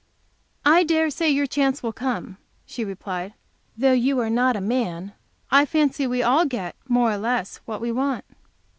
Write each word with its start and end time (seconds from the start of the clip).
"I 0.65 0.83
dare 0.83 1.11
say 1.11 1.29
your 1.29 1.45
chance 1.45 1.83
will 1.83 1.93
come," 1.93 2.37
she 2.65 2.83
replied, 2.83 3.35
"though 3.77 3.91
you 3.93 4.19
are 4.19 4.31
not 4.31 4.55
a 4.55 4.59
man. 4.59 5.13
I 5.51 5.63
fancy 5.67 6.07
we 6.07 6.23
all 6.23 6.43
get, 6.45 6.75
more 6.89 7.11
or 7.11 7.17
less, 7.17 7.57
what 7.65 7.81
we 7.81 7.91
want." 7.91 8.25